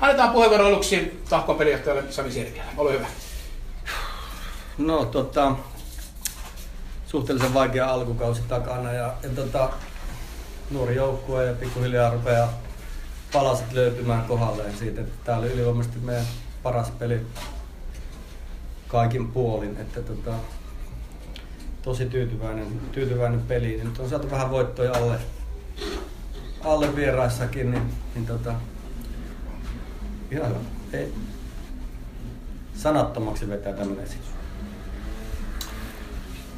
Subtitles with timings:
[0.00, 2.72] Annetaan puheenvuoro aluksi Tahkon pelijohtajalle Sami Sirkiälle.
[2.76, 3.06] Ole hyvä.
[4.78, 5.56] No tota,
[7.06, 9.70] suhteellisen vaikea alkukausi takana ja, ja tota,
[10.70, 12.52] nuori joukkue ja pikkuhiljaa rupeaa
[13.32, 16.26] palaset löytymään kohdalleen siitä, että tämä oli ylivoimaisesti meidän
[16.62, 17.20] paras peli
[18.88, 20.32] kaikin puolin, että tota,
[21.82, 23.80] tosi tyytyväinen, tyytyväinen peli.
[23.84, 25.18] Nyt on saatu vähän voittoja alle,
[26.64, 28.54] alle vieraissakin, niin, niin tota,
[30.30, 30.58] ihan hyvä.
[30.92, 31.14] Ei,
[32.74, 34.26] sanattomaksi vetää tämmöinen esitys.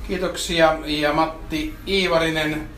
[0.09, 0.79] Kiitoksia.
[0.85, 2.69] Ja Matti Iivarinen,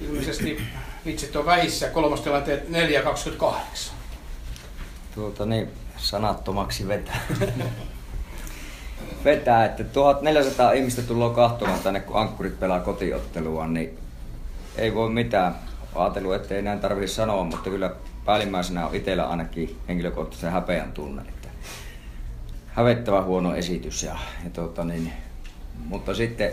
[0.00, 0.62] ilmeisesti
[1.06, 3.54] vitsit on vähissä, kolmostilanteet 4.28.
[5.14, 7.20] Tuota niin, sanattomaksi vetää.
[9.24, 13.98] vetää, että 1400 ihmistä tullaan kahtomaan tänne, kun ankkurit pelaa kotiottelua, niin
[14.76, 15.54] ei voi mitään.
[15.94, 17.90] Ajatellut, että ei näin tarvitse sanoa, mutta kyllä
[18.30, 21.22] päällimmäisenä on itsellä ainakin henkilökohtaisen häpeän tunne.
[21.22, 21.48] Että
[22.66, 24.02] hävettävä huono esitys.
[24.02, 25.12] Ja, ja tuota niin,
[25.86, 26.52] mutta sitten,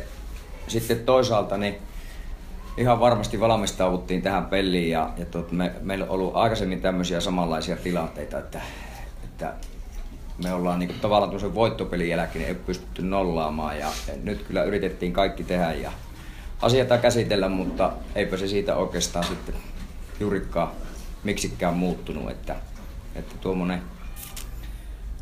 [0.68, 1.76] sitten toisaalta niin
[2.78, 7.76] ihan varmasti valmistauduttiin tähän peliin ja, ja tuot, me, meillä on ollut aikaisemmin tämmöisiä samanlaisia
[7.76, 8.62] tilanteita, että,
[9.24, 9.54] että
[10.44, 14.64] me ollaan niin kuin, tavallaan tuossa voittopelin jälkeen ei pystytty nollaamaan ja, ja nyt kyllä
[14.64, 15.92] yritettiin kaikki tehdä ja
[16.62, 19.56] asioita käsitellä, mutta eipä se siitä oikeastaan sitten
[20.20, 20.72] juurikaan
[21.28, 22.56] miksikään muuttunut, että,
[23.16, 23.82] että tuommoinen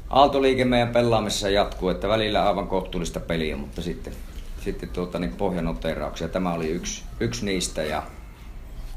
[0.10, 4.14] aaltoliike meidän pelaamisessa jatkuu, että välillä aivan kohtuullista peliä, mutta sitten,
[4.64, 6.28] sitten tuota, niin pohjanoterauksia.
[6.28, 8.04] Tämä oli yksi, yksi niistä ja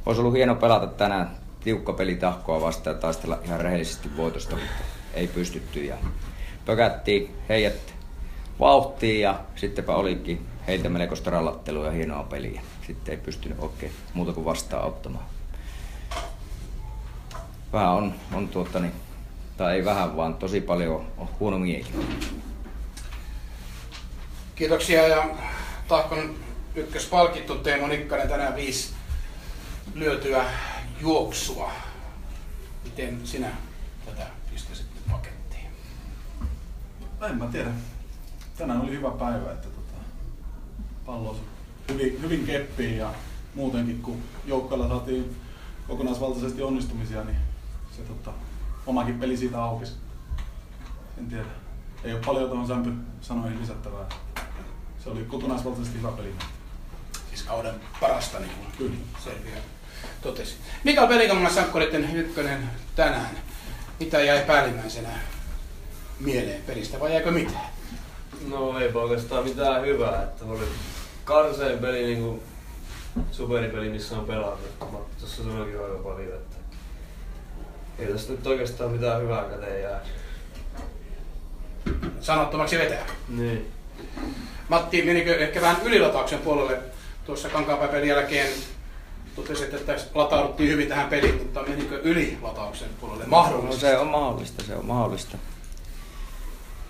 [0.06, 4.84] olisi ollut hieno pelata tänään tiukka peli tahkoa vastaan ja taistella ihan rehellisesti voitosta, mutta
[5.14, 5.96] ei pystytty ja
[6.66, 7.94] pökättiin heidät
[8.60, 12.60] vauhtiin ja sittenpä olikin heiltä melkoista rallattelua ja hienoa peliä.
[12.86, 15.37] Sitten ei pystynyt oikein muuta kuin vastaan ottamaan.
[17.72, 18.92] Vähän on, on tuota, niin,
[19.56, 21.94] tai ei vähän, vaan tosi paljon on huono miehiä.
[24.54, 25.28] Kiitoksia ja
[25.88, 26.34] Tahkon
[26.74, 28.94] ykköspalkittu Teemu Nikkanen tänään viisi
[29.94, 30.44] lyötyä
[31.00, 31.72] juoksua.
[32.84, 33.48] Miten sinä
[34.06, 35.66] tätä pistäisit pakettiin?
[37.30, 37.70] En mä tiedä.
[38.58, 39.94] Tänään oli hyvä päivä, että tota,
[41.06, 41.36] pallo
[41.88, 43.14] hyvin, hyvin keppiin ja
[43.54, 45.36] muutenkin kun joukkoilla saatiin
[45.88, 47.36] kokonaisvaltaisesti onnistumisia, niin
[47.98, 48.30] se tota,
[48.86, 49.92] omakin peli siitä aukesi.
[51.18, 51.44] En tiedä.
[52.04, 54.08] Ei ole paljon tuohon Sämpy sanoihin lisättävää.
[55.04, 56.34] Se oli kokonaisvaltaisesti hyvä peli.
[57.28, 58.96] Siis kauden parasta niin kuin Kyllä.
[59.24, 59.62] Selviä
[60.22, 60.56] totesi.
[60.84, 63.38] Mikael Pelikamman Sankkoreiden ykkönen tänään.
[64.00, 65.08] Mitä jäi päällimmäisenä
[66.20, 67.66] mieleen pelistä vai jäikö mitään?
[68.48, 70.68] No ei oikeastaan mitään hyvää, että oli
[71.24, 72.42] karsein peli niinku
[73.32, 74.92] superipeli, missä on pelannut.
[74.92, 76.56] Matti tuossa sanoikin aika paljon, että
[77.98, 80.00] ei tästä nyt oikeastaan mitään hyvää käteen jää.
[82.20, 83.06] Sanottomaksi vetää.
[83.28, 83.68] Niin.
[84.68, 86.78] Matti, menikö ehkä vähän ylilatauksen puolelle
[87.24, 88.52] tuossa kankaanpäivän jälkeen?
[89.36, 93.80] Totesit, että latauduttiin hyvin tähän peliin, mutta menikö ylilatauksen puolelle No mahdollisesti?
[93.80, 95.38] se on mahdollista, se on mahdollista.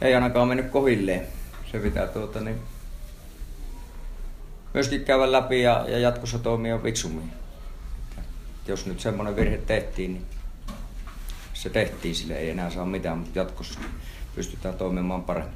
[0.01, 1.27] Ei ainakaan mennyt kohilleen.
[1.73, 2.61] Se pitää tuota niin,
[4.75, 7.33] myöskin käydä läpi ja, ja jatkossa toimia fiksummin.
[8.67, 10.27] Jos nyt semmoinen virhe tehtiin, niin
[11.59, 13.81] se tehtiin sille, ei enää saa mitään, mutta jatkossa
[14.35, 15.55] pystytään toimimaan paremmin.